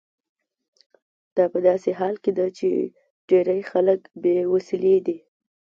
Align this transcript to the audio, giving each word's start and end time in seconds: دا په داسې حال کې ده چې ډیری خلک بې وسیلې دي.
دا 1.35 1.45
په 1.53 1.59
داسې 1.67 1.89
حال 1.99 2.15
کې 2.23 2.31
ده 2.37 2.47
چې 2.57 2.69
ډیری 3.29 3.61
خلک 3.71 3.99
بې 4.21 4.37
وسیلې 4.53 4.97
دي. 5.05 5.17